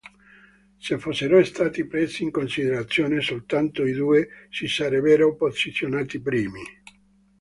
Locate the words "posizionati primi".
5.35-6.63